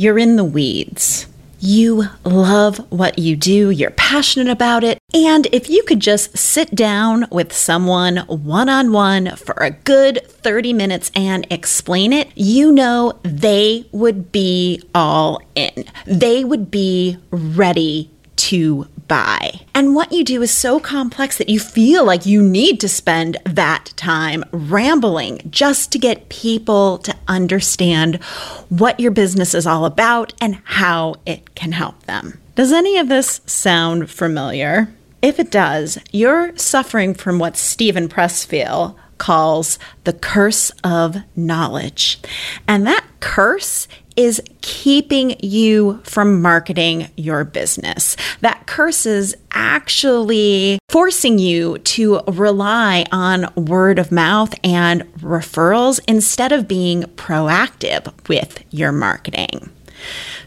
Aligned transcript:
you're 0.00 0.18
in 0.18 0.36
the 0.36 0.44
weeds. 0.44 1.26
You 1.60 2.04
love 2.24 2.78
what 2.90 3.18
you 3.18 3.36
do, 3.36 3.68
you're 3.68 3.90
passionate 3.90 4.48
about 4.50 4.82
it, 4.82 4.98
and 5.12 5.46
if 5.52 5.68
you 5.68 5.82
could 5.82 6.00
just 6.00 6.38
sit 6.38 6.74
down 6.74 7.26
with 7.30 7.52
someone 7.52 8.16
one 8.16 8.70
on 8.70 8.92
one 8.92 9.36
for 9.36 9.52
a 9.60 9.72
good 9.72 10.26
30 10.26 10.72
minutes 10.72 11.10
and 11.14 11.46
explain 11.50 12.14
it, 12.14 12.30
you 12.34 12.72
know 12.72 13.18
they 13.24 13.86
would 13.92 14.32
be 14.32 14.82
all 14.94 15.42
in. 15.54 15.84
They 16.06 16.44
would 16.44 16.70
be 16.70 17.18
ready 17.30 18.10
to 18.36 18.88
buy. 19.10 19.60
And 19.74 19.96
what 19.96 20.12
you 20.12 20.22
do 20.22 20.40
is 20.40 20.52
so 20.52 20.78
complex 20.78 21.36
that 21.36 21.48
you 21.48 21.58
feel 21.58 22.04
like 22.04 22.26
you 22.26 22.40
need 22.40 22.78
to 22.78 22.88
spend 22.88 23.38
that 23.44 23.92
time 23.96 24.44
rambling 24.52 25.40
just 25.50 25.90
to 25.90 25.98
get 25.98 26.28
people 26.28 26.98
to 26.98 27.16
understand 27.26 28.22
what 28.68 29.00
your 29.00 29.10
business 29.10 29.52
is 29.52 29.66
all 29.66 29.84
about 29.84 30.32
and 30.40 30.62
how 30.62 31.16
it 31.26 31.56
can 31.56 31.72
help 31.72 32.00
them. 32.04 32.40
Does 32.54 32.70
any 32.70 32.98
of 32.98 33.08
this 33.08 33.40
sound 33.46 34.08
familiar? 34.08 34.94
If 35.22 35.40
it 35.40 35.50
does, 35.50 35.98
you're 36.12 36.56
suffering 36.56 37.12
from 37.12 37.40
what 37.40 37.56
Steven 37.56 38.08
Pressfield 38.08 38.94
calls 39.18 39.78
the 40.04 40.12
curse 40.12 40.70
of 40.84 41.16
knowledge. 41.34 42.20
And 42.68 42.86
that 42.86 43.04
curse 43.18 43.88
is 44.20 44.42
keeping 44.60 45.34
you 45.40 45.98
from 46.04 46.42
marketing 46.42 47.08
your 47.16 47.42
business. 47.42 48.16
That 48.42 48.66
curse 48.66 49.06
is 49.06 49.34
actually 49.50 50.78
forcing 50.90 51.38
you 51.38 51.78
to 51.78 52.20
rely 52.28 53.06
on 53.10 53.50
word 53.56 53.98
of 53.98 54.12
mouth 54.12 54.54
and 54.62 55.02
referrals 55.14 56.00
instead 56.06 56.52
of 56.52 56.68
being 56.68 57.04
proactive 57.16 58.12
with 58.28 58.62
your 58.70 58.92
marketing. 58.92 59.70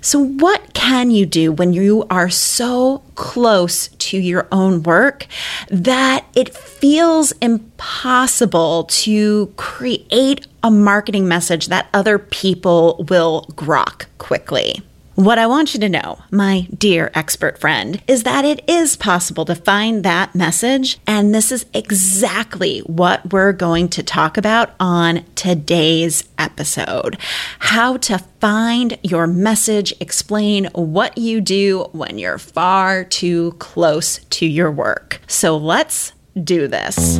So, 0.02 0.20
what 0.20 0.74
can 0.74 1.12
you 1.12 1.26
do 1.26 1.52
when 1.52 1.74
you 1.74 2.06
are 2.10 2.30
so 2.30 3.02
close 3.16 3.88
to 3.88 4.18
your 4.18 4.48
own 4.52 4.84
work 4.84 5.28
that 5.70 6.26
it 6.36 6.56
feels 6.56 7.32
impossible 7.34 8.84
to 8.86 9.54
create 9.56 10.48
a 10.64 10.72
marketing 10.72 11.28
message 11.28 11.68
that 11.68 11.90
other 11.94 12.18
people 12.18 13.06
will 13.10 13.46
grok 13.56 14.06
quickly? 14.18 14.82
What 15.16 15.38
I 15.38 15.46
want 15.46 15.76
you 15.76 15.80
to 15.82 15.90
know, 15.90 16.24
my 16.32 16.68
dear 16.76 17.12
expert 17.14 17.60
friend, 17.60 18.02
is 18.08 18.24
that 18.24 18.46
it 18.46 18.68
is 18.68 18.96
possible 18.96 19.46
to 19.46 19.54
find 19.54 20.04
that 20.04 20.34
message. 20.34 20.98
And 21.06 21.36
this 21.36 21.52
is 21.52 21.68
exactly 21.72 22.80
what 22.80 23.32
we're 23.32 23.52
going 23.54 23.90
to 23.90 24.02
talk 24.02 24.38
about 24.38 24.72
on 24.80 25.24
today's 25.36 26.24
episode 26.40 27.18
how 27.60 27.98
to 27.98 28.18
find 28.40 28.98
your 29.04 29.28
message, 29.28 29.94
explain 30.00 30.66
what 30.74 31.16
you 31.16 31.42
do 31.42 31.88
when 31.92 32.18
you're 32.18 32.40
far 32.40 33.04
too 33.04 33.52
close 33.60 34.18
to 34.32 34.48
your 34.48 34.72
work. 34.72 35.22
So 35.28 35.58
let's 35.58 36.14
do 36.44 36.68
this. 36.68 37.20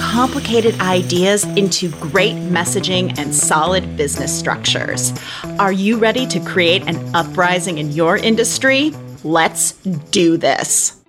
complicated 0.01 0.77
ideas 0.81 1.45
into 1.55 1.89
great 1.99 2.35
messaging 2.35 3.15
and 3.19 3.33
solid 3.33 3.95
business 3.95 4.37
structures. 4.37 5.13
Are 5.59 5.71
you 5.71 5.97
ready 5.97 6.25
to 6.25 6.39
create 6.39 6.81
an 6.87 7.15
uprising 7.15 7.77
in 7.77 7.91
your 7.91 8.17
industry? 8.17 8.93
Let's 9.23 9.73
do 10.11 10.37
this. 10.37 10.99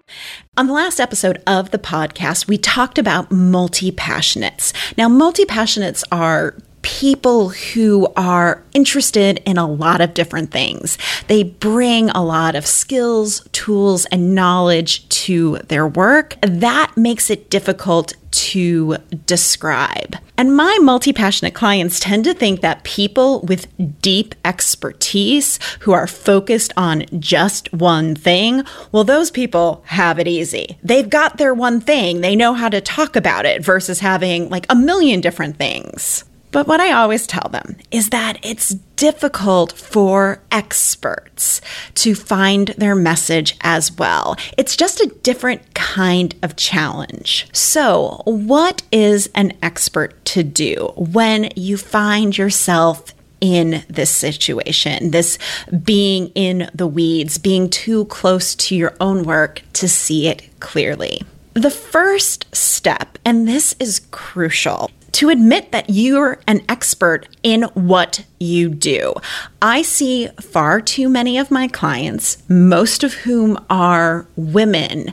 On 0.59 0.67
the 0.67 0.75
last 0.75 1.01
episode 1.01 1.43
of 1.47 1.71
the 1.71 1.79
podcast, 1.79 2.47
we 2.47 2.59
talked 2.59 2.99
about 2.99 3.33
multi 3.33 3.91
passionates. 3.91 4.75
Now, 4.99 5.09
multi 5.09 5.47
passionates 5.47 6.05
are 6.13 6.55
people 6.83 7.51
who 7.51 8.13
are 8.17 8.63
interested 8.75 9.41
in 9.47 9.57
a 9.57 9.67
lot 9.67 10.01
of 10.01 10.15
different 10.15 10.51
things. 10.51 10.99
They 11.29 11.43
bring 11.45 12.11
a 12.11 12.23
lot 12.23 12.55
of 12.55 12.67
skills, 12.67 13.49
tools, 13.53 14.05
and 14.07 14.35
knowledge 14.35 15.09
to 15.09 15.59
their 15.69 15.87
work. 15.87 16.37
That 16.43 16.97
makes 16.97 17.31
it 17.31 17.51
difficult 17.51 18.15
to 18.33 18.97
describe. 19.27 20.17
And 20.37 20.57
my 20.57 20.79
multi 20.81 21.13
passionate 21.13 21.55
clients 21.55 22.01
tend 22.01 22.25
to 22.25 22.35
think 22.35 22.63
that 22.63 22.83
people 22.83 23.43
with 23.43 23.69
deep 24.01 24.35
expertise 24.45 25.59
who 25.81 25.93
are 25.93 26.07
focused 26.07 26.73
on 26.77 27.05
just 27.21 27.73
one 27.73 28.15
thing, 28.15 28.65
well, 28.91 29.05
those 29.05 29.31
people 29.31 29.85
have 29.87 30.19
it 30.19 30.27
easy. 30.27 30.79
They've 30.83 31.09
got 31.09 31.37
their 31.37 31.55
one 31.55 31.81
thing, 31.81 32.23
they 32.23 32.35
know 32.35 32.55
how 32.55 32.71
to 32.71 32.81
talk 32.81 33.15
about 33.15 33.45
it 33.45 33.65
versus 33.65 34.01
having 34.01 34.49
like 34.49 34.67
a 34.69 34.75
million 34.75 35.21
different 35.21 35.57
things. 35.57 36.25
But 36.53 36.69
what 36.69 36.81
I 36.81 36.93
always 36.93 37.27
tell 37.27 37.49
them 37.51 37.77
is 37.91 38.11
that 38.11 38.39
it's 38.43 38.69
difficult 38.97 39.73
for 39.73 40.41
experts 40.53 41.63
to 41.95 42.15
find 42.15 42.69
their 42.79 42.95
message 42.95 43.57
as 43.63 43.91
well. 43.91 44.37
It's 44.59 44.77
just 44.77 45.01
a 45.01 45.13
different 45.23 45.75
kind 45.75 46.35
of 46.43 46.57
challenge. 46.57 47.49
So, 47.53 48.23
what 48.27 48.83
is 48.93 49.31
an 49.35 49.55
expert 49.63 50.23
to 50.27 50.43
do 50.43 50.93
when 50.95 51.51
you 51.57 51.79
find 51.79 52.37
yourself 52.37 53.15
in 53.41 53.83
this 53.89 54.11
situation, 54.11 55.11
this 55.11 55.39
being 55.83 56.29
in 56.35 56.71
the 56.75 56.87
weeds, 56.87 57.39
being 57.39 57.71
too 57.71 58.05
close 58.05 58.55
to 58.55 58.77
your 58.77 58.95
own 59.01 59.25
work 59.25 59.63
to 59.73 59.89
see 59.89 60.29
it 60.29 60.49
clearly? 60.61 61.23
The 61.55 61.71
first 61.71 62.47
step, 62.55 63.19
and 63.25 63.49
this 63.49 63.75
is 63.79 64.01
crucial, 64.11 64.91
to 65.13 65.29
admit 65.29 65.73
that 65.73 65.91
you're 65.91 66.41
an 66.47 66.63
expert 66.69 67.29
in 67.43 67.63
what 67.75 68.25
you 68.41 68.69
do. 68.69 69.15
I 69.61 69.83
see 69.83 70.29
far 70.41 70.81
too 70.81 71.09
many 71.09 71.39
of 71.39 71.51
my 71.51 71.69
clients, 71.69 72.43
most 72.49 73.05
of 73.05 73.15
whom 73.15 73.63
are 73.69 74.27
women, 74.37 75.13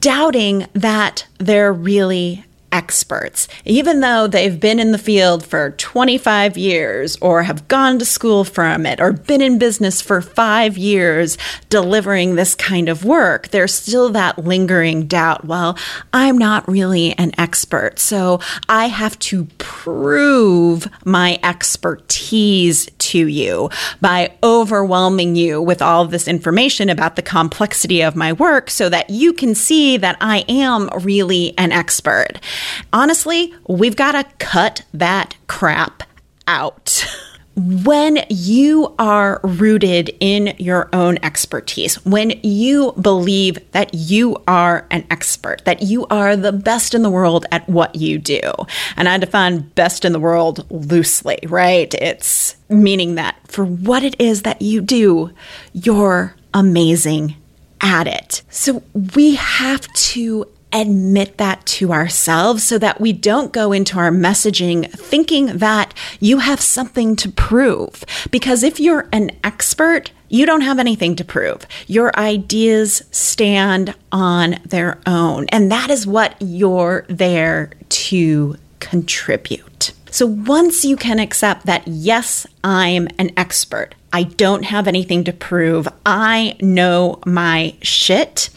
doubting 0.00 0.66
that 0.72 1.26
they're 1.38 1.72
really 1.72 2.44
experts, 2.72 3.46
even 3.64 4.00
though 4.00 4.26
they've 4.26 4.58
been 4.58 4.80
in 4.80 4.92
the 4.92 4.98
field 4.98 5.44
for 5.44 5.70
25 5.72 6.56
years 6.56 7.16
or 7.20 7.42
have 7.42 7.68
gone 7.68 7.98
to 7.98 8.04
school 8.04 8.44
from 8.44 8.86
it 8.86 9.00
or 9.00 9.12
been 9.12 9.40
in 9.40 9.58
business 9.58 10.00
for 10.00 10.20
five 10.20 10.76
years 10.76 11.38
delivering 11.68 12.34
this 12.34 12.54
kind 12.54 12.88
of 12.88 13.04
work. 13.04 13.48
There's 13.48 13.74
still 13.74 14.08
that 14.10 14.38
lingering 14.38 15.06
doubt. 15.06 15.44
Well, 15.44 15.78
I'm 16.12 16.38
not 16.38 16.66
really 16.68 17.12
an 17.18 17.32
expert, 17.38 17.98
so 17.98 18.40
I 18.68 18.86
have 18.86 19.18
to 19.20 19.44
prove 19.58 20.88
my 21.04 21.38
expertise 21.42 22.88
to 23.12 23.26
you 23.26 23.70
by 24.00 24.32
overwhelming 24.42 25.36
you 25.36 25.60
with 25.60 25.82
all 25.82 26.06
this 26.06 26.26
information 26.26 26.88
about 26.88 27.16
the 27.16 27.22
complexity 27.22 28.02
of 28.02 28.16
my 28.16 28.32
work 28.32 28.70
so 28.70 28.88
that 28.88 29.10
you 29.10 29.32
can 29.32 29.54
see 29.54 29.96
that 29.98 30.16
I 30.20 30.44
am 30.48 30.88
really 31.02 31.56
an 31.58 31.72
expert. 31.72 32.40
Honestly, 32.92 33.54
we've 33.68 33.96
got 33.96 34.12
to 34.12 34.24
cut 34.38 34.84
that 34.94 35.36
crap 35.46 36.02
out. 36.46 37.06
when 37.54 38.24
you 38.30 38.94
are 38.98 39.40
rooted 39.42 40.14
in 40.20 40.54
your 40.58 40.88
own 40.92 41.18
expertise, 41.22 41.96
when 42.04 42.30
you 42.42 42.92
believe 42.92 43.58
that 43.72 43.92
you 43.92 44.42
are 44.48 44.86
an 44.90 45.06
expert, 45.10 45.64
that 45.64 45.82
you 45.82 46.06
are 46.06 46.34
the 46.34 46.52
best 46.52 46.94
in 46.94 47.02
the 47.02 47.10
world 47.10 47.44
at 47.52 47.68
what 47.68 47.94
you 47.94 48.18
do, 48.18 48.40
and 48.96 49.08
I 49.08 49.18
define 49.18 49.60
best 49.60 50.04
in 50.04 50.12
the 50.12 50.20
world 50.20 50.64
loosely, 50.70 51.38
right? 51.44 51.92
It's 51.94 52.56
meaning 52.68 53.16
that 53.16 53.36
for 53.48 53.64
what 53.64 54.02
it 54.02 54.18
is 54.18 54.42
that 54.42 54.62
you 54.62 54.80
do, 54.80 55.30
you're 55.72 56.34
amazing 56.54 57.36
at 57.82 58.06
it. 58.06 58.42
So 58.48 58.82
we 59.14 59.34
have 59.34 59.92
to 59.92 60.46
admit 60.72 61.38
that 61.38 61.64
to 61.66 61.92
ourselves 61.92 62.62
so 62.64 62.78
that 62.78 63.00
we 63.00 63.12
don't 63.12 63.52
go 63.52 63.72
into 63.72 63.98
our 63.98 64.10
messaging 64.10 64.90
thinking 64.90 65.58
that 65.58 65.94
you 66.20 66.38
have 66.38 66.60
something 66.60 67.16
to 67.16 67.28
prove. 67.30 68.04
Because 68.30 68.62
if 68.62 68.80
you're 68.80 69.08
an 69.12 69.30
expert, 69.44 70.10
You 70.32 70.46
don't 70.46 70.62
have 70.62 70.78
anything 70.78 71.14
to 71.16 71.24
prove. 71.24 71.66
Your 71.86 72.18
ideas 72.18 73.02
stand 73.10 73.94
on 74.10 74.56
their 74.64 74.98
own. 75.06 75.44
And 75.50 75.70
that 75.70 75.90
is 75.90 76.06
what 76.06 76.36
you're 76.40 77.04
there 77.10 77.72
to 77.90 78.56
contribute. 78.80 79.71
So 80.12 80.26
once 80.26 80.84
you 80.84 80.96
can 80.96 81.18
accept 81.18 81.64
that, 81.64 81.88
yes, 81.88 82.46
I'm 82.62 83.08
an 83.18 83.30
expert, 83.34 83.94
I 84.12 84.24
don't 84.24 84.62
have 84.64 84.86
anything 84.86 85.24
to 85.24 85.32
prove, 85.32 85.88
I 86.04 86.56
know 86.60 87.18
my 87.24 87.74
shit, 87.80 88.50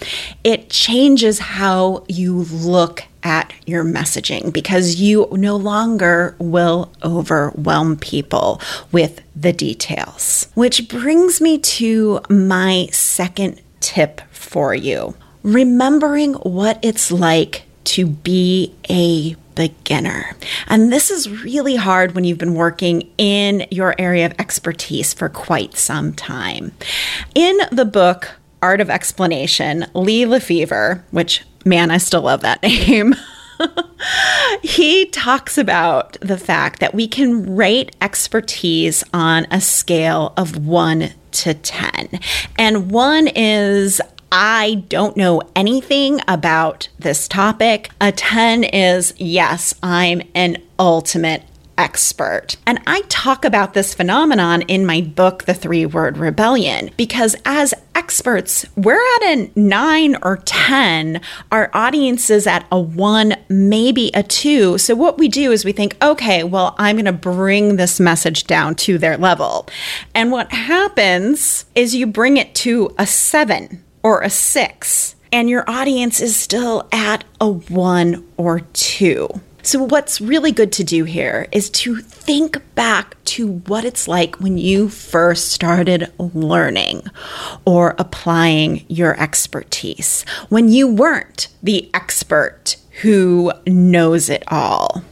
it 0.44 0.70
changes 0.70 1.40
how 1.40 2.04
you 2.10 2.40
look 2.44 3.06
at 3.24 3.54
your 3.66 3.86
messaging 3.86 4.52
because 4.52 4.96
you 5.00 5.30
no 5.32 5.56
longer 5.56 6.36
will 6.40 6.92
overwhelm 7.02 7.96
people 7.96 8.62
with 8.92 9.22
the 9.34 9.54
details. 9.54 10.48
Which 10.56 10.90
brings 10.90 11.40
me 11.40 11.58
to 11.58 12.20
my 12.30 12.90
second 12.92 13.62
tip 13.80 14.20
for 14.30 14.76
you 14.76 15.16
remembering 15.42 16.34
what 16.34 16.80
it's 16.82 17.12
like 17.12 17.64
to 17.84 18.08
be 18.08 18.74
a 18.90 19.36
beginner. 19.56 20.36
And 20.68 20.92
this 20.92 21.10
is 21.10 21.44
really 21.44 21.76
hard 21.76 22.14
when 22.14 22.24
you've 22.24 22.38
been 22.38 22.56
working 22.56 23.10
in 23.18 23.66
your 23.72 23.96
area 23.98 24.26
of 24.26 24.34
expertise 24.38 25.14
for 25.14 25.30
quite 25.30 25.76
some 25.76 26.14
time. 26.14 26.74
In 27.34 27.58
the 27.72 27.86
book, 27.86 28.36
Art 28.62 28.82
of 28.82 28.90
Explanation, 28.90 29.86
Lee 29.94 30.24
LeFever, 30.24 31.04
which, 31.12 31.44
man, 31.66 31.92
I 31.92 31.98
still 31.98 32.22
love 32.22 32.42
that 32.42 32.62
name. 32.64 33.16
he 34.62 35.06
talks 35.06 35.58
about 35.58 36.18
the 36.22 36.38
fact 36.38 36.80
that 36.80 36.94
we 36.94 37.08
can 37.08 37.56
rate 37.56 37.96
expertise 38.02 39.04
on 39.14 39.46
a 39.52 39.62
scale 39.62 40.34
of 40.36 40.66
one 40.66 41.12
to 41.32 41.54
10. 41.54 42.20
And 42.58 42.92
one 42.92 43.28
is 43.28 44.02
I 44.32 44.86
don't 44.90 45.16
know 45.16 45.42
anything 45.56 46.20
about 46.28 46.90
this 47.00 47.28
topic. 47.28 47.92
A 48.02 48.12
10 48.12 48.64
is 48.64 49.14
yes, 49.18 49.74
I'm 49.82 50.22
an 50.34 50.58
ultimate 50.78 51.44
expert. 51.78 52.56
And 52.66 52.80
I 52.88 53.02
talk 53.10 53.44
about 53.44 53.74
this 53.74 53.94
phenomenon 53.94 54.62
in 54.64 54.86
my 54.86 55.02
book, 55.02 55.44
The 55.44 55.54
Three 55.54 55.86
Word 55.86 56.18
Rebellion, 56.18 56.92
because 56.98 57.36
as 57.46 57.74
experts, 57.94 58.66
we're 58.76 59.02
at 59.16 59.24
a 59.24 59.52
nine 59.56 60.16
or 60.22 60.38
10. 60.38 61.22
Our 61.52 61.70
audience 61.74 62.30
is 62.30 62.48
at 62.48 62.66
a 62.72 62.80
one, 62.80 63.36
maybe 63.50 64.12
a 64.14 64.24
two. 64.24 64.78
So 64.78 64.96
what 64.96 65.18
we 65.18 65.28
do 65.28 65.52
is 65.52 65.66
we 65.66 65.72
think, 65.72 65.98
okay, 66.02 66.44
well, 66.44 66.76
I'm 66.78 66.96
going 66.96 67.06
to 67.06 67.14
bring 67.14 67.76
this 67.76 68.00
message 68.00 68.46
down 68.46 68.76
to 68.76 68.98
their 68.98 69.18
level. 69.18 69.68
And 70.14 70.32
what 70.32 70.52
happens 70.52 71.66
is 71.76 71.96
you 71.96 72.08
bring 72.08 72.38
it 72.38 72.56
to 72.56 72.94
a 72.98 73.08
seven 73.08 73.82
or 74.06 74.22
a 74.22 74.30
six, 74.30 75.16
and 75.32 75.50
your 75.50 75.68
audience 75.68 76.22
is 76.22 76.36
still 76.36 76.88
at 76.92 77.24
a 77.42 77.50
one 77.50 78.24
or 78.38 78.60
two. 78.60 79.28
So, 79.64 79.82
what's 79.82 80.22
really 80.22 80.52
good 80.52 80.72
to 80.74 80.84
do 80.84 81.06
here 81.06 81.48
is 81.52 81.72
to 81.72 81.96
think 82.02 82.62
back 82.76 83.18
to 83.26 83.48
what 83.66 83.84
it's 83.84 84.08
like 84.08 84.36
when 84.36 84.60
you 84.60 84.90
first 84.90 85.52
started 85.52 86.14
learning 86.20 87.02
or 87.66 87.96
applying 87.98 88.86
your 88.88 89.20
expertise, 89.20 90.24
when 90.50 90.70
you 90.70 90.88
weren't 90.88 91.48
the 91.64 91.90
expert 91.92 92.78
who 93.02 93.52
knows 93.66 94.30
it 94.30 94.44
all. 94.50 95.04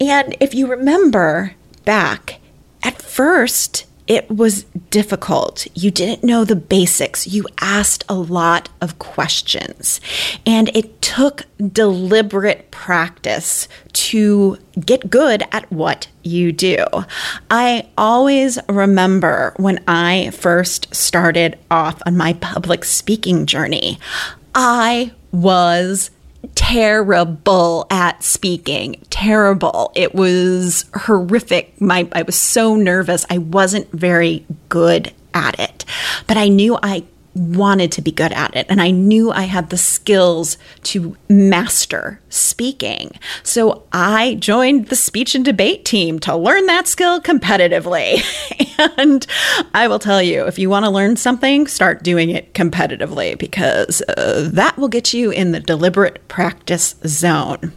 And 0.00 0.36
if 0.40 0.54
you 0.54 0.66
remember 0.66 1.54
back, 1.84 2.40
at 2.82 3.00
first, 3.00 3.85
it 4.06 4.30
was 4.30 4.64
difficult. 4.90 5.66
You 5.74 5.90
didn't 5.90 6.24
know 6.24 6.44
the 6.44 6.56
basics. 6.56 7.26
You 7.26 7.46
asked 7.60 8.04
a 8.08 8.14
lot 8.14 8.68
of 8.80 8.98
questions. 8.98 10.00
And 10.44 10.68
it 10.76 11.02
took 11.02 11.42
deliberate 11.72 12.70
practice 12.70 13.68
to 13.92 14.58
get 14.78 15.10
good 15.10 15.42
at 15.50 15.70
what 15.72 16.08
you 16.22 16.52
do. 16.52 16.84
I 17.50 17.88
always 17.98 18.58
remember 18.68 19.54
when 19.56 19.82
I 19.88 20.30
first 20.30 20.94
started 20.94 21.58
off 21.70 22.00
on 22.06 22.16
my 22.16 22.34
public 22.34 22.84
speaking 22.84 23.46
journey, 23.46 23.98
I 24.54 25.12
was 25.32 26.10
terrible 26.54 27.86
at 27.90 28.22
speaking. 28.22 28.96
Terrible. 29.10 29.92
It 29.94 30.14
was 30.14 30.84
horrific. 30.94 31.80
My 31.80 32.08
I 32.12 32.22
was 32.22 32.36
so 32.36 32.74
nervous. 32.76 33.24
I 33.30 33.38
wasn't 33.38 33.90
very 33.92 34.44
good 34.68 35.12
at 35.34 35.58
it. 35.60 35.84
But 36.26 36.36
I 36.36 36.48
knew 36.48 36.78
I 36.82 37.04
wanted 37.36 37.92
to 37.92 38.02
be 38.02 38.10
good 38.10 38.32
at 38.32 38.56
it 38.56 38.66
and 38.68 38.80
I 38.80 38.90
knew 38.90 39.30
I 39.30 39.42
had 39.42 39.70
the 39.70 39.76
skills 39.76 40.56
to 40.84 41.16
master 41.28 42.20
speaking. 42.28 43.12
So 43.42 43.84
I 43.92 44.34
joined 44.34 44.88
the 44.88 44.96
speech 44.96 45.34
and 45.34 45.44
debate 45.44 45.84
team 45.84 46.18
to 46.20 46.36
learn 46.36 46.66
that 46.66 46.88
skill 46.88 47.20
competitively. 47.20 48.22
and 48.98 49.26
I 49.74 49.88
will 49.88 49.98
tell 49.98 50.22
you, 50.22 50.46
if 50.46 50.58
you 50.58 50.70
want 50.70 50.84
to 50.84 50.90
learn 50.90 51.16
something, 51.16 51.66
start 51.66 52.02
doing 52.02 52.30
it 52.30 52.52
competitively 52.54 53.38
because 53.38 54.02
uh, 54.02 54.48
that 54.52 54.76
will 54.76 54.88
get 54.88 55.12
you 55.12 55.30
in 55.30 55.52
the 55.52 55.60
deliberate 55.60 56.26
practice 56.28 56.96
zone. 57.06 57.72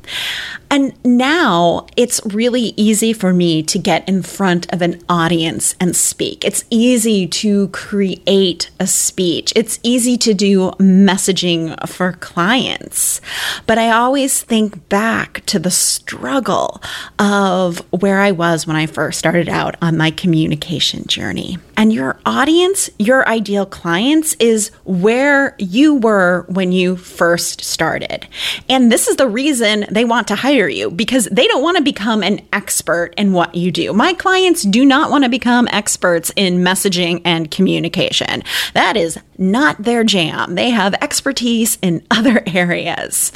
And 0.72 0.94
now 1.04 1.88
it's 1.98 2.22
really 2.26 2.74
easy 2.78 3.12
for 3.12 3.34
me 3.34 3.64
to 3.64 3.80
get 3.80 4.08
in 4.08 4.22
front 4.22 4.72
of 4.72 4.82
an 4.82 5.02
audience 5.10 5.76
and 5.80 5.96
speak. 5.96 6.46
It's 6.46 6.64
easy 6.70 7.28
to 7.28 7.70
create 7.70 8.70
a 8.80 8.86
speech. 8.86 9.49
It's 9.56 9.80
easy 9.84 10.18
to 10.18 10.34
do 10.34 10.72
messaging 10.80 11.76
for 11.88 12.14
clients. 12.14 13.22
But 13.66 13.78
I 13.78 13.92
always 13.92 14.42
think 14.42 14.90
back 14.90 15.46
to 15.48 15.60
the 15.60 15.72
struggle 15.72 16.82
of 17.18 17.80
where 17.92 18.20
I 18.20 18.32
was 18.32 18.66
when 18.68 18.76
I 18.76 18.86
first 18.86 19.20
started 19.20 19.50
out 19.50 19.76
on 19.82 19.98
my 19.98 20.12
communication 20.12 21.06
journey. 21.08 21.58
And 21.80 21.94
your 21.94 22.20
audience, 22.26 22.90
your 23.00 23.26
ideal 23.26 23.66
clients, 23.66 24.34
is 24.34 24.70
where 24.84 25.56
you 25.58 25.96
were 25.96 26.46
when 26.50 26.74
you 26.74 26.98
first 26.98 27.64
started. 27.64 28.28
And 28.68 28.92
this 28.92 29.08
is 29.08 29.16
the 29.16 29.30
reason 29.30 29.86
they 29.90 30.04
want 30.04 30.28
to 30.28 30.36
hire 30.36 30.68
you 30.68 30.92
because 30.92 31.30
they 31.32 31.48
don't 31.48 31.64
want 31.64 31.78
to 31.78 31.84
become 31.84 32.22
an 32.22 32.42
expert 32.52 33.14
in 33.16 33.32
what 33.32 33.56
you 33.56 33.72
do. 33.72 33.94
My 33.94 34.12
clients 34.12 34.64
do 34.64 34.84
not 34.84 35.10
want 35.10 35.24
to 35.24 35.30
become 35.30 35.70
experts 35.72 36.34
in 36.36 36.58
messaging 36.58 37.22
and 37.24 37.50
communication. 37.50 38.44
That 38.74 38.98
is 38.98 39.18
not 39.38 39.82
their 39.82 40.04
jam. 40.04 40.56
They 40.56 40.72
have 40.72 40.96
expertise 40.96 41.78
in 41.82 42.06
other 42.12 42.44
areas. 42.46 43.32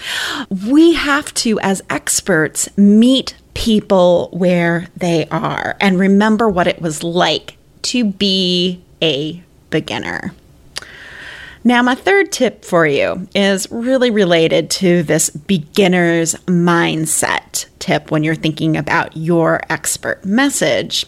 We 0.70 0.96
have 0.96 1.34
to, 1.36 1.62
as 1.62 1.82
experts, 1.90 2.68
meet 2.78 3.38
people 3.54 4.28
where 4.34 4.88
they 4.98 5.28
are 5.30 5.78
and 5.80 5.98
remember 5.98 6.50
what 6.50 6.68
it 6.68 6.82
was 6.82 7.04
like 7.04 7.56
to 7.84 8.06
be 8.06 8.82
a 9.02 9.44
beginner. 9.70 10.34
Now, 11.66 11.82
my 11.82 11.96
third 11.96 12.32
tip 12.32 12.66
for 12.66 12.86
you 12.86 13.28
is 13.34 13.72
really 13.72 14.12
related 14.12 14.70
to 14.72 15.02
this 15.04 15.30
beginner's 15.30 16.36
mindset 16.46 17.68
tip 17.80 18.12
when 18.12 18.24
you're 18.24 18.36
thinking 18.36 18.76
about 18.76 19.16
your 19.16 19.62
expert 19.70 20.26
message. 20.26 21.06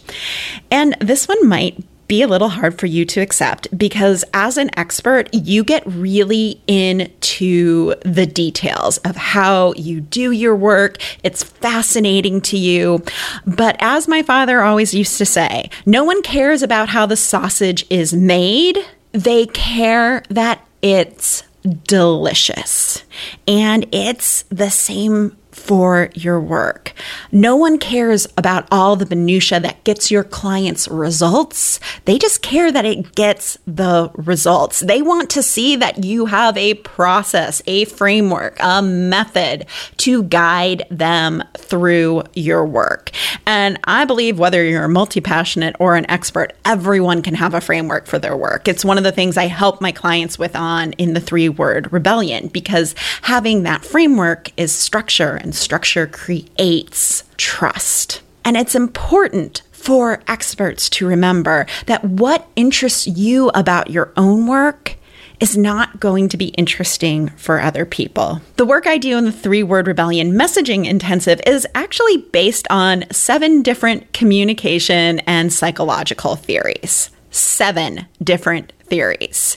And 0.70 0.96
this 1.00 1.28
one 1.28 1.46
might 1.46 1.84
be 2.08 2.22
a 2.22 2.28
little 2.28 2.48
hard 2.48 2.78
for 2.78 2.86
you 2.86 3.04
to 3.06 3.20
accept 3.20 3.76
because 3.76 4.24
as 4.32 4.56
an 4.56 4.70
expert, 4.78 5.28
you 5.32 5.64
get 5.64 5.82
really 5.86 6.60
into 6.66 7.94
the 8.04 8.26
details 8.26 8.98
of 8.98 9.16
how 9.16 9.72
you 9.74 10.00
do 10.00 10.30
your 10.30 10.54
work. 10.54 10.98
It's 11.22 11.42
fascinating 11.42 12.40
to 12.42 12.58
you. 12.58 13.02
But 13.46 13.76
as 13.80 14.08
my 14.08 14.22
father 14.22 14.60
always 14.60 14.94
used 14.94 15.18
to 15.18 15.26
say, 15.26 15.70
no 15.84 16.04
one 16.04 16.22
cares 16.22 16.62
about 16.62 16.88
how 16.88 17.06
the 17.06 17.16
sausage 17.16 17.84
is 17.90 18.12
made. 18.14 18.78
They 19.12 19.46
care 19.46 20.22
that 20.28 20.66
it's 20.82 21.42
delicious. 21.84 23.02
And 23.48 23.86
it's 23.92 24.42
the 24.50 24.70
same 24.70 25.36
for 25.50 26.10
your 26.14 26.40
work. 26.40 26.92
No 27.32 27.56
one 27.56 27.78
cares 27.78 28.26
about 28.36 28.66
all 28.70 28.96
the 28.96 29.06
minutia 29.06 29.60
that 29.60 29.84
gets 29.84 30.10
your 30.10 30.24
clients 30.24 30.88
results. 30.88 31.80
They 32.04 32.18
just 32.18 32.42
care 32.42 32.70
that 32.72 32.84
it 32.84 33.14
gets 33.14 33.58
the 33.66 34.10
results. 34.14 34.80
They 34.80 35.02
want 35.02 35.30
to 35.30 35.42
see 35.42 35.76
that 35.76 36.04
you 36.04 36.26
have 36.26 36.56
a 36.56 36.74
process, 36.74 37.62
a 37.66 37.84
framework, 37.86 38.56
a 38.60 38.82
method 38.82 39.66
to 39.98 40.22
guide 40.24 40.84
them 40.90 41.42
through 41.56 42.22
your 42.34 42.64
work. 42.64 43.10
And 43.46 43.78
I 43.84 44.04
believe 44.04 44.38
whether 44.38 44.64
you're 44.64 44.84
a 44.84 44.88
multi-passionate 44.88 45.76
or 45.78 45.96
an 45.96 46.08
expert, 46.10 46.52
everyone 46.64 47.22
can 47.22 47.34
have 47.34 47.54
a 47.54 47.60
framework 47.60 48.06
for 48.06 48.18
their 48.18 48.36
work. 48.36 48.68
It's 48.68 48.84
one 48.84 48.98
of 48.98 49.04
the 49.04 49.12
things 49.12 49.36
I 49.36 49.46
help 49.46 49.80
my 49.80 49.92
clients 49.92 50.38
with 50.38 50.56
on 50.56 50.92
in 50.92 51.14
the 51.14 51.20
three 51.20 51.48
word 51.48 51.92
rebellion 51.92 52.48
because 52.48 52.94
having 53.22 53.62
that 53.64 53.84
framework 53.84 54.52
is 54.56 54.72
structure 54.72 55.34
and 55.36 55.54
structure 55.54 56.06
creates 56.06 57.24
trust. 57.46 58.22
And 58.44 58.56
it's 58.56 58.74
important 58.74 59.62
for 59.70 60.20
experts 60.26 60.90
to 60.90 61.06
remember 61.06 61.64
that 61.86 62.04
what 62.04 62.48
interests 62.56 63.06
you 63.06 63.50
about 63.50 63.88
your 63.88 64.12
own 64.16 64.48
work 64.48 64.96
is 65.38 65.56
not 65.56 66.00
going 66.00 66.28
to 66.30 66.36
be 66.36 66.46
interesting 66.48 67.28
for 67.36 67.60
other 67.60 67.84
people. 67.84 68.40
The 68.56 68.66
work 68.66 68.88
I 68.88 68.98
do 68.98 69.16
in 69.16 69.26
the 69.26 69.30
Three 69.30 69.62
Word 69.62 69.86
Rebellion 69.86 70.32
Messaging 70.32 70.86
Intensive 70.86 71.40
is 71.46 71.68
actually 71.72 72.16
based 72.16 72.66
on 72.68 73.04
seven 73.12 73.62
different 73.62 74.12
communication 74.12 75.20
and 75.20 75.52
psychological 75.52 76.34
theories. 76.34 77.10
Seven 77.30 78.06
different 78.20 78.72
theories. 78.86 79.56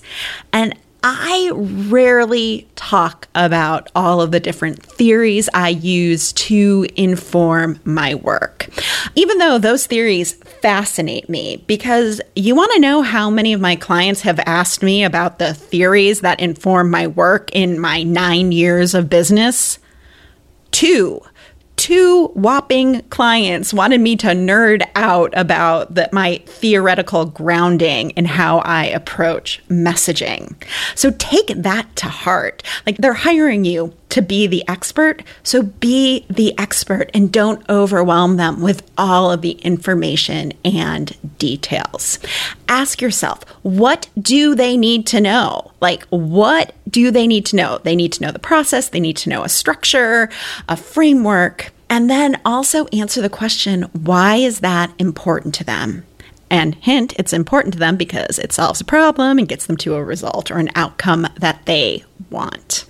And 0.53 0.77
I 1.01 1.51
rarely 1.53 2.67
talk 2.75 3.29
about 3.33 3.89
all 3.95 4.21
of 4.21 4.31
the 4.31 4.39
different 4.39 4.83
theories 4.83 5.47
I 5.53 5.69
use 5.69 6.33
to 6.33 6.87
inform 6.97 7.79
my 7.85 8.15
work, 8.15 8.67
even 9.15 9.37
though 9.37 9.57
those 9.57 9.87
theories 9.87 10.33
fascinate 10.33 11.29
me 11.29 11.63
because 11.67 12.19
you 12.35 12.53
want 12.53 12.73
to 12.73 12.81
know 12.81 13.01
how 13.01 13.29
many 13.29 13.53
of 13.53 13.61
my 13.61 13.77
clients 13.77 14.21
have 14.21 14.39
asked 14.45 14.83
me 14.83 15.05
about 15.05 15.39
the 15.39 15.53
theories 15.53 16.19
that 16.19 16.41
inform 16.41 16.91
my 16.91 17.07
work 17.07 17.49
in 17.53 17.79
my 17.79 18.03
nine 18.03 18.51
years 18.51 18.93
of 18.93 19.09
business? 19.09 19.79
Two 20.71 21.21
two 21.89 22.27
whopping 22.35 23.01
clients 23.09 23.73
wanted 23.73 23.99
me 23.99 24.15
to 24.15 24.27
nerd 24.27 24.87
out 24.93 25.33
about 25.35 25.95
the, 25.95 26.07
my 26.11 26.39
theoretical 26.45 27.25
grounding 27.25 28.11
in 28.11 28.25
how 28.25 28.59
I 28.59 28.85
approach 28.85 29.59
messaging. 29.69 30.53
So 30.93 31.09
take 31.17 31.47
that 31.47 31.95
to 31.95 32.05
heart. 32.05 32.61
Like 32.85 32.97
they're 32.97 33.13
hiring 33.13 33.65
you 33.65 33.91
to 34.09 34.21
be 34.21 34.45
the 34.45 34.63
expert. 34.67 35.23
So 35.41 35.63
be 35.63 36.27
the 36.29 36.55
expert 36.59 37.09
and 37.11 37.31
don't 37.31 37.67
overwhelm 37.67 38.37
them 38.37 38.61
with 38.61 38.87
all 38.95 39.31
of 39.31 39.41
the 39.41 39.53
information 39.53 40.53
and 40.63 41.17
details. 41.39 42.19
Ask 42.67 43.01
yourself, 43.01 43.43
what 43.63 44.09
do 44.21 44.53
they 44.53 44.77
need 44.77 45.07
to 45.07 45.19
know? 45.21 45.71
Like, 45.81 46.05
what 46.09 46.75
do 46.87 47.09
they 47.09 47.25
need 47.25 47.47
to 47.47 47.55
know? 47.55 47.79
They 47.79 47.95
need 47.95 48.13
to 48.13 48.21
know 48.21 48.31
the 48.31 48.37
process, 48.37 48.89
they 48.89 48.99
need 48.99 49.17
to 49.17 49.29
know 49.29 49.43
a 49.43 49.49
structure, 49.49 50.29
a 50.67 50.77
framework, 50.77 51.71
and 51.89 52.09
then 52.09 52.39
also 52.45 52.85
answer 52.87 53.21
the 53.21 53.29
question 53.29 53.83
why 53.93 54.35
is 54.35 54.59
that 54.59 54.93
important 54.99 55.53
to 55.55 55.63
them? 55.63 56.05
And 56.51 56.75
hint, 56.75 57.13
it's 57.19 57.33
important 57.33 57.73
to 57.73 57.79
them 57.79 57.95
because 57.95 58.39
it 58.39 58.53
solves 58.53 58.81
a 58.81 58.85
problem 58.85 59.37
and 59.37 59.47
gets 59.47 59.67
them 59.67 59.77
to 59.77 59.95
a 59.95 60.03
result 60.03 60.49
or 60.49 60.57
an 60.57 60.71
outcome 60.75 61.27
that 61.37 61.65
they 61.65 62.03
want. 62.29 62.85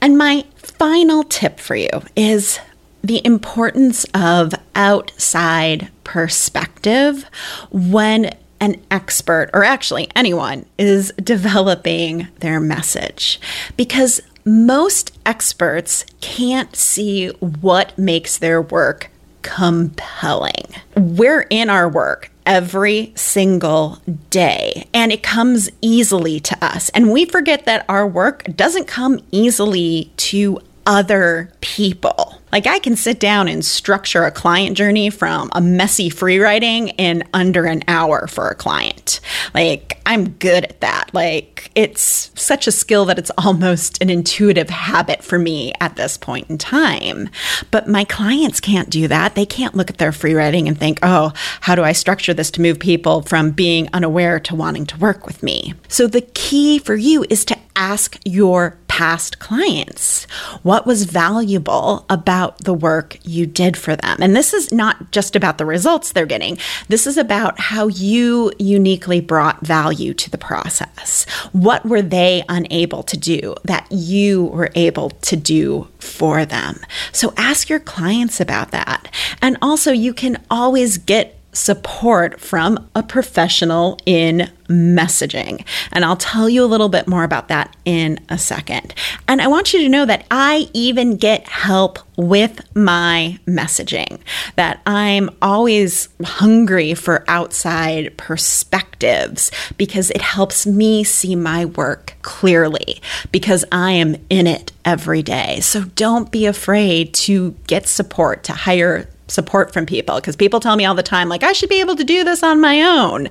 And 0.00 0.16
my 0.16 0.46
final 0.56 1.24
tip 1.24 1.58
for 1.60 1.74
you 1.74 1.90
is 2.16 2.58
the 3.02 3.24
importance 3.24 4.04
of 4.14 4.54
outside 4.74 5.90
perspective 6.04 7.24
when 7.70 8.34
an 8.60 8.80
expert, 8.90 9.50
or 9.54 9.64
actually 9.64 10.08
anyone, 10.14 10.66
is 10.78 11.12
developing 11.22 12.28
their 12.40 12.60
message. 12.60 13.40
Because 13.76 14.20
most 14.44 15.18
experts 15.24 16.04
can't 16.20 16.74
see 16.74 17.28
what 17.28 17.96
makes 17.98 18.38
their 18.38 18.60
work 18.60 19.10
compelling. 19.42 20.66
We're 20.96 21.46
in 21.50 21.70
our 21.70 21.88
work 21.88 22.30
every 22.46 23.12
single 23.14 23.98
day, 24.30 24.88
and 24.92 25.12
it 25.12 25.22
comes 25.22 25.70
easily 25.80 26.40
to 26.40 26.64
us. 26.64 26.88
And 26.90 27.12
we 27.12 27.24
forget 27.24 27.64
that 27.66 27.84
our 27.88 28.06
work 28.06 28.44
doesn't 28.56 28.86
come 28.86 29.20
easily 29.30 30.10
to 30.16 30.60
other 30.86 31.52
people. 31.60 32.39
Like 32.52 32.66
I 32.66 32.78
can 32.78 32.96
sit 32.96 33.20
down 33.20 33.48
and 33.48 33.64
structure 33.64 34.24
a 34.24 34.30
client 34.30 34.76
journey 34.76 35.10
from 35.10 35.50
a 35.52 35.60
messy 35.60 36.10
free 36.10 36.38
writing 36.38 36.88
in 36.88 37.24
under 37.32 37.64
an 37.64 37.82
hour 37.88 38.26
for 38.26 38.48
a 38.48 38.54
client. 38.54 39.20
Like 39.54 40.00
I'm 40.06 40.30
good 40.30 40.64
at 40.64 40.80
that. 40.80 41.10
Like 41.12 41.70
it's 41.74 42.30
such 42.34 42.66
a 42.66 42.72
skill 42.72 43.04
that 43.06 43.18
it's 43.18 43.30
almost 43.38 44.02
an 44.02 44.10
intuitive 44.10 44.70
habit 44.70 45.22
for 45.22 45.38
me 45.38 45.72
at 45.80 45.96
this 45.96 46.16
point 46.16 46.50
in 46.50 46.58
time. 46.58 47.28
But 47.70 47.88
my 47.88 48.04
clients 48.04 48.60
can't 48.60 48.90
do 48.90 49.08
that. 49.08 49.34
They 49.34 49.46
can't 49.46 49.74
look 49.74 49.90
at 49.90 49.98
their 49.98 50.12
free 50.12 50.34
writing 50.34 50.68
and 50.68 50.78
think, 50.78 50.98
"Oh, 51.02 51.32
how 51.60 51.74
do 51.74 51.82
I 51.82 51.92
structure 51.92 52.34
this 52.34 52.50
to 52.52 52.60
move 52.60 52.78
people 52.78 53.22
from 53.22 53.50
being 53.50 53.88
unaware 53.92 54.40
to 54.40 54.54
wanting 54.54 54.86
to 54.86 54.98
work 54.98 55.26
with 55.26 55.42
me?" 55.42 55.74
So 55.88 56.06
the 56.06 56.22
key 56.22 56.78
for 56.78 56.94
you 56.94 57.24
is 57.30 57.44
to 57.46 57.56
ask 57.76 58.18
your 58.24 58.76
past 59.00 59.38
clients 59.38 60.24
what 60.62 60.84
was 60.84 61.04
valuable 61.04 62.04
about 62.10 62.58
the 62.64 62.74
work 62.74 63.16
you 63.22 63.46
did 63.46 63.74
for 63.74 63.96
them. 63.96 64.18
And 64.20 64.36
this 64.36 64.52
is 64.52 64.70
not 64.74 65.10
just 65.10 65.34
about 65.34 65.56
the 65.56 65.64
results 65.64 66.12
they're 66.12 66.26
getting, 66.26 66.58
this 66.88 67.06
is 67.06 67.16
about 67.16 67.58
how 67.58 67.86
you 67.86 68.52
uniquely 68.58 69.22
brought 69.22 69.66
value 69.66 70.12
to 70.12 70.28
the 70.28 70.36
process. 70.36 71.24
What 71.52 71.86
were 71.86 72.02
they 72.02 72.44
unable 72.50 73.02
to 73.04 73.16
do 73.16 73.54
that 73.64 73.90
you 73.90 74.44
were 74.44 74.70
able 74.74 75.08
to 75.08 75.34
do 75.34 75.88
for 75.98 76.44
them? 76.44 76.78
So 77.10 77.32
ask 77.38 77.70
your 77.70 77.80
clients 77.80 78.38
about 78.38 78.70
that. 78.72 79.10
And 79.40 79.56
also, 79.62 79.92
you 79.92 80.12
can 80.12 80.44
always 80.50 80.98
get 80.98 81.39
support 81.52 82.40
from 82.40 82.88
a 82.94 83.02
professional 83.02 83.98
in 84.06 84.50
messaging. 84.68 85.64
And 85.92 86.04
I'll 86.04 86.16
tell 86.16 86.48
you 86.48 86.64
a 86.64 86.66
little 86.66 86.88
bit 86.88 87.08
more 87.08 87.24
about 87.24 87.48
that 87.48 87.76
in 87.84 88.20
a 88.28 88.38
second. 88.38 88.94
And 89.26 89.42
I 89.42 89.48
want 89.48 89.72
you 89.72 89.80
to 89.80 89.88
know 89.88 90.06
that 90.06 90.26
I 90.30 90.68
even 90.72 91.16
get 91.16 91.48
help 91.48 91.98
with 92.16 92.60
my 92.76 93.38
messaging, 93.46 94.20
that 94.56 94.80
I'm 94.86 95.30
always 95.42 96.08
hungry 96.22 96.94
for 96.94 97.24
outside 97.26 98.16
perspectives 98.16 99.50
because 99.76 100.10
it 100.10 100.20
helps 100.20 100.66
me 100.66 101.02
see 101.02 101.34
my 101.34 101.64
work 101.64 102.14
clearly 102.22 103.00
because 103.32 103.64
I 103.72 103.92
am 103.92 104.16
in 104.28 104.46
it 104.46 104.72
every 104.84 105.22
day. 105.22 105.60
So 105.60 105.82
don't 105.82 106.30
be 106.30 106.46
afraid 106.46 107.12
to 107.14 107.52
get 107.66 107.88
support, 107.88 108.44
to 108.44 108.52
hire 108.52 109.08
support 109.30 109.72
from 109.72 109.86
people 109.86 110.16
because 110.16 110.36
people 110.36 110.60
tell 110.60 110.76
me 110.76 110.84
all 110.84 110.94
the 110.94 111.02
time, 111.02 111.28
like, 111.28 111.42
I 111.42 111.52
should 111.52 111.68
be 111.68 111.80
able 111.80 111.96
to 111.96 112.04
do 112.04 112.24
this 112.24 112.42
on 112.42 112.60
my 112.60 112.82
own. 112.82 113.28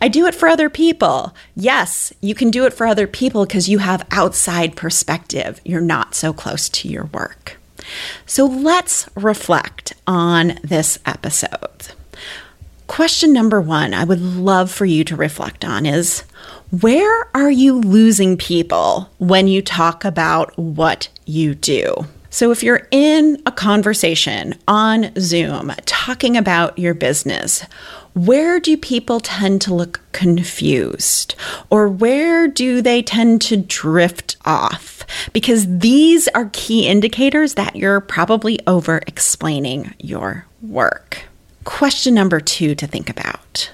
I 0.00 0.08
do 0.08 0.26
it 0.26 0.34
for 0.34 0.48
other 0.48 0.70
people. 0.70 1.34
Yes, 1.56 2.12
you 2.20 2.34
can 2.34 2.50
do 2.50 2.64
it 2.66 2.72
for 2.72 2.86
other 2.86 3.06
people 3.06 3.46
because 3.46 3.68
you 3.68 3.78
have 3.78 4.06
outside 4.10 4.76
perspective. 4.76 5.60
You're 5.64 5.80
not 5.80 6.14
so 6.14 6.32
close 6.32 6.68
to 6.70 6.88
your 6.88 7.06
work. 7.06 7.58
So 8.26 8.44
let's 8.44 9.08
reflect 9.14 9.94
on 10.06 10.58
this 10.62 10.98
episode. 11.06 11.92
Question 12.86 13.32
number 13.32 13.60
one, 13.60 13.92
I 13.92 14.04
would 14.04 14.20
love 14.20 14.70
for 14.70 14.86
you 14.86 15.04
to 15.04 15.16
reflect 15.16 15.64
on 15.64 15.86
is 15.86 16.24
where 16.70 17.28
are 17.34 17.50
you 17.50 17.78
losing 17.78 18.36
people 18.36 19.10
when 19.18 19.46
you 19.46 19.62
talk 19.62 20.04
about 20.04 20.58
what 20.58 21.08
you 21.26 21.54
do? 21.54 22.06
So, 22.30 22.50
if 22.50 22.62
you're 22.62 22.86
in 22.90 23.40
a 23.46 23.52
conversation 23.52 24.54
on 24.68 25.12
Zoom 25.18 25.72
talking 25.86 26.36
about 26.36 26.78
your 26.78 26.92
business, 26.92 27.64
where 28.12 28.60
do 28.60 28.76
people 28.76 29.20
tend 29.20 29.62
to 29.62 29.74
look 29.74 30.00
confused? 30.12 31.34
Or 31.70 31.88
where 31.88 32.46
do 32.46 32.82
they 32.82 33.02
tend 33.02 33.40
to 33.42 33.56
drift 33.56 34.36
off? 34.44 35.06
Because 35.32 35.78
these 35.78 36.28
are 36.28 36.50
key 36.52 36.86
indicators 36.86 37.54
that 37.54 37.76
you're 37.76 38.00
probably 38.00 38.58
over 38.66 39.00
explaining 39.06 39.94
your 39.98 40.46
work. 40.60 41.22
Question 41.64 42.14
number 42.14 42.40
two 42.40 42.74
to 42.74 42.86
think 42.86 43.08
about 43.08 43.70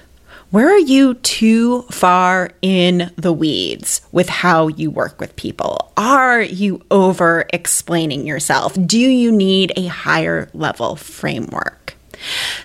where 0.55 0.69
are 0.69 0.77
you 0.77 1.15
too 1.15 1.81
far 1.91 2.49
in 2.61 3.11
the 3.17 3.33
weeds 3.33 3.99
with 4.13 4.29
how 4.29 4.69
you 4.69 4.89
work 4.89 5.19
with 5.19 5.35
people? 5.35 5.91
Are 5.97 6.41
you 6.41 6.81
over 6.89 7.43
explaining 7.51 8.25
yourself? 8.25 8.73
Do 8.85 8.97
you 8.97 9.33
need 9.33 9.73
a 9.75 9.87
higher 9.87 10.49
level 10.53 10.95
framework? 10.95 11.97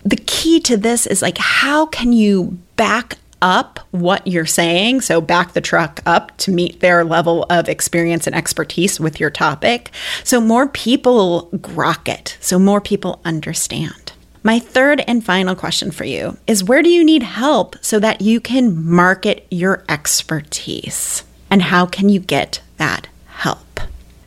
The 0.05 0.23
key 0.25 0.61
to 0.61 0.77
this 0.77 1.05
is 1.05 1.21
like, 1.21 1.37
how 1.39 1.87
can 1.87 2.13
you 2.13 2.61
back 2.77 3.17
up 3.43 3.81
what 3.91 4.27
you're 4.27 4.47
saying. 4.47 5.01
So, 5.01 5.21
back 5.21 5.53
the 5.53 5.61
truck 5.61 6.01
up 6.05 6.37
to 6.39 6.51
meet 6.51 6.81
their 6.81 7.05
level 7.05 7.47
of 7.49 7.69
experience 7.69 8.27
and 8.27 8.37
expertise 8.37 9.01
with 9.01 9.19
your 9.19 9.31
topic. 9.31 9.91
So, 10.25 10.41
more 10.41 10.69
people 10.69 11.49
grok 11.55 12.09
it. 12.09 12.37
So, 12.41 12.59
more 12.59 12.81
people 12.81 13.21
understand. 13.25 14.00
My 14.43 14.59
third 14.59 15.05
and 15.07 15.23
final 15.23 15.55
question 15.55 15.91
for 15.91 16.05
you 16.05 16.39
is 16.47 16.65
where 16.65 16.83
do 16.83 16.89
you 16.89 17.05
need 17.05 17.23
help 17.23 17.77
so 17.83 17.99
that 18.01 18.23
you 18.23 18.41
can 18.41 18.83
market 18.85 19.47
your 19.51 19.85
expertise? 19.87 21.25
And 21.51 21.61
how 21.63 21.85
can 21.85 22.09
you 22.09 22.21
get 22.21 22.63
that? 22.79 23.09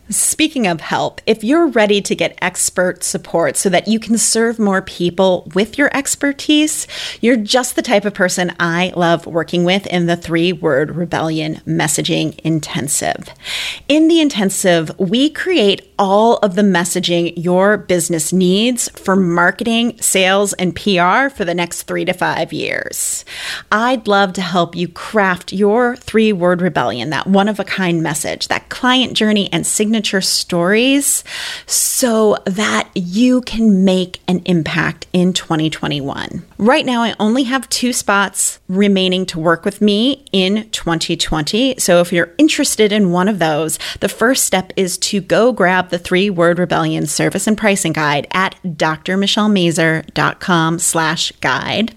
Speaking 0.09 0.67
of 0.67 0.81
help, 0.81 1.21
if 1.25 1.45
you're 1.45 1.67
ready 1.67 2.01
to 2.01 2.13
get 2.13 2.37
expert 2.41 3.05
support 3.05 3.55
so 3.55 3.69
that 3.69 3.87
you 3.87 3.99
can 4.01 4.17
serve 4.17 4.59
more 4.59 4.81
people 4.81 5.49
with 5.55 5.77
your 5.77 5.95
expertise, 5.95 6.87
you're 7.21 7.37
just 7.37 7.77
the 7.77 7.81
type 7.81 8.03
of 8.03 8.13
person 8.13 8.53
I 8.59 8.91
love 8.97 9.25
working 9.25 9.63
with 9.63 9.87
in 9.87 10.07
the 10.07 10.17
three 10.17 10.51
word 10.51 10.97
rebellion 10.97 11.61
messaging 11.65 12.37
intensive. 12.39 13.29
In 13.87 14.09
the 14.09 14.19
intensive, 14.19 14.91
we 14.99 15.29
create 15.29 15.93
all 15.97 16.35
of 16.39 16.55
the 16.55 16.63
messaging 16.63 17.33
your 17.37 17.77
business 17.77 18.33
needs 18.33 18.89
for 18.89 19.15
marketing, 19.15 19.97
sales, 20.01 20.51
and 20.53 20.75
PR 20.75 21.29
for 21.29 21.45
the 21.45 21.55
next 21.55 21.83
three 21.83 22.03
to 22.03 22.13
five 22.13 22.51
years. 22.51 23.23
I'd 23.71 24.05
love 24.05 24.33
to 24.33 24.41
help 24.41 24.75
you 24.75 24.89
craft 24.89 25.53
your 25.53 25.95
three 25.95 26.33
word 26.33 26.61
rebellion, 26.61 27.09
that 27.11 27.27
one 27.27 27.47
of 27.47 27.57
a 27.57 27.63
kind 27.63 28.03
message, 28.03 28.49
that 28.49 28.67
client 28.67 29.13
journey 29.13 29.47
and 29.53 29.65
signature 29.65 29.92
stories, 30.21 31.23
so 31.65 32.37
that 32.45 32.89
you 32.95 33.41
can 33.41 33.83
make 33.85 34.21
an 34.27 34.41
impact 34.45 35.07
in 35.13 35.33
2021. 35.33 36.45
Right 36.57 36.85
now, 36.85 37.03
I 37.03 37.15
only 37.19 37.43
have 37.43 37.69
two 37.69 37.93
spots 37.93 38.59
remaining 38.67 39.25
to 39.27 39.39
work 39.39 39.63
with 39.65 39.81
me 39.81 40.25
in 40.31 40.69
2020. 40.69 41.75
So 41.79 42.01
if 42.01 42.13
you're 42.13 42.33
interested 42.37 42.91
in 42.91 43.11
one 43.11 43.27
of 43.27 43.39
those, 43.39 43.79
the 43.99 44.09
first 44.09 44.45
step 44.45 44.71
is 44.75 44.97
to 44.99 45.21
go 45.21 45.51
grab 45.51 45.89
the 45.89 45.99
three 45.99 46.29
word 46.29 46.59
rebellion 46.59 47.05
service 47.05 47.47
and 47.47 47.57
pricing 47.57 47.93
guide 47.93 48.27
at 48.31 48.55
drmichellemazur.com 48.63 50.79
slash 50.79 51.31
guide. 51.33 51.93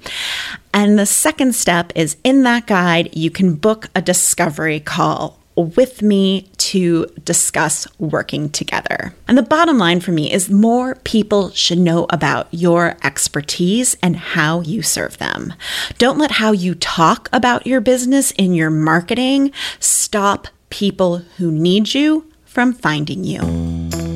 And 0.74 0.98
the 0.98 1.06
second 1.06 1.54
step 1.54 1.92
is 1.94 2.16
in 2.22 2.42
that 2.42 2.66
guide, 2.66 3.16
you 3.16 3.30
can 3.30 3.54
book 3.54 3.88
a 3.94 4.02
discovery 4.02 4.80
call 4.80 5.38
with 5.56 6.02
me 6.02 6.48
to 6.58 7.06
discuss 7.24 7.86
working 7.98 8.50
together. 8.50 9.14
And 9.26 9.36
the 9.36 9.42
bottom 9.42 9.78
line 9.78 10.00
for 10.00 10.12
me 10.12 10.32
is 10.32 10.50
more 10.50 10.96
people 10.96 11.50
should 11.50 11.78
know 11.78 12.06
about 12.10 12.48
your 12.50 12.96
expertise 13.02 13.96
and 14.02 14.16
how 14.16 14.60
you 14.60 14.82
serve 14.82 15.18
them. 15.18 15.54
Don't 15.98 16.18
let 16.18 16.32
how 16.32 16.52
you 16.52 16.74
talk 16.74 17.28
about 17.32 17.66
your 17.66 17.80
business 17.80 18.30
in 18.32 18.54
your 18.54 18.70
marketing 18.70 19.52
stop 19.80 20.48
people 20.70 21.18
who 21.38 21.50
need 21.50 21.94
you 21.94 22.30
from 22.44 22.72
finding 22.72 23.24
you. 23.24 24.15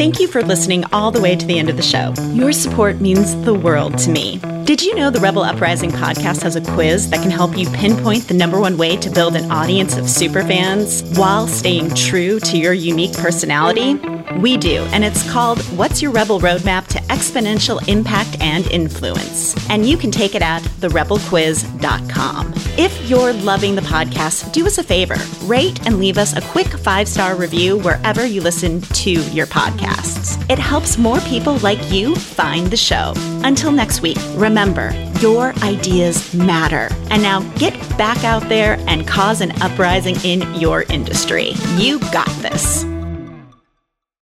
Thank 0.00 0.18
you 0.18 0.28
for 0.28 0.42
listening 0.42 0.84
all 0.94 1.10
the 1.10 1.20
way 1.20 1.36
to 1.36 1.44
the 1.44 1.58
end 1.58 1.68
of 1.68 1.76
the 1.76 1.82
show. 1.82 2.14
Your 2.32 2.54
support 2.54 3.02
means 3.02 3.38
the 3.44 3.52
world 3.52 3.98
to 3.98 4.10
me. 4.10 4.38
Did 4.64 4.80
you 4.80 4.94
know 4.94 5.10
the 5.10 5.20
Rebel 5.20 5.42
Uprising 5.42 5.90
podcast 5.90 6.40
has 6.40 6.56
a 6.56 6.62
quiz 6.62 7.10
that 7.10 7.20
can 7.20 7.30
help 7.30 7.54
you 7.54 7.68
pinpoint 7.68 8.26
the 8.26 8.32
number 8.32 8.58
one 8.58 8.78
way 8.78 8.96
to 8.96 9.10
build 9.10 9.36
an 9.36 9.50
audience 9.50 9.98
of 9.98 10.04
superfans 10.04 11.18
while 11.18 11.46
staying 11.46 11.94
true 11.94 12.40
to 12.40 12.56
your 12.56 12.72
unique 12.72 13.12
personality? 13.12 13.96
We 14.38 14.56
do, 14.56 14.78
and 14.94 15.04
it's 15.04 15.30
called 15.30 15.60
What's 15.76 16.00
Your 16.00 16.12
Rebel 16.12 16.40
Roadmap 16.40 16.86
to 16.86 16.98
Exponential 17.00 17.86
Impact 17.86 18.40
and 18.40 18.66
Influence? 18.68 19.54
And 19.68 19.84
you 19.84 19.98
can 19.98 20.10
take 20.10 20.34
it 20.34 20.40
at 20.40 20.62
therebelquiz.com. 20.80 22.54
If 22.82 23.10
you're 23.10 23.34
loving 23.34 23.74
the 23.74 23.82
podcast, 23.82 24.52
do 24.52 24.66
us 24.66 24.78
a 24.78 24.82
favor 24.82 25.16
rate 25.44 25.86
and 25.86 25.98
leave 25.98 26.16
us 26.16 26.34
a 26.34 26.40
quick 26.40 26.66
five 26.66 27.08
star 27.08 27.34
review 27.34 27.76
wherever 27.76 28.24
you 28.24 28.40
listen 28.40 28.80
to 28.80 29.10
your 29.10 29.46
podcasts. 29.46 30.42
It 30.50 30.58
helps 30.58 30.96
more 30.96 31.20
people 31.20 31.58
like 31.58 31.92
you 31.92 32.16
find 32.16 32.68
the 32.68 32.78
show. 32.78 33.12
Until 33.44 33.70
next 33.70 34.00
week, 34.00 34.16
remember 34.34 34.92
your 35.20 35.52
ideas 35.62 36.32
matter. 36.32 36.88
And 37.10 37.22
now 37.22 37.42
get 37.58 37.74
back 37.98 38.24
out 38.24 38.48
there 38.48 38.82
and 38.88 39.06
cause 39.06 39.42
an 39.42 39.52
uprising 39.60 40.16
in 40.24 40.40
your 40.54 40.84
industry. 40.84 41.50
You 41.76 41.98
got 42.12 42.30
this. 42.40 42.86